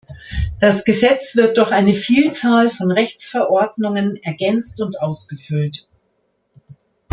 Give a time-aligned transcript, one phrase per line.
[0.59, 5.87] Das Gesetz wird durch eine Vielzahl von Rechtsverordnungen ergänzt und ausgefüllt.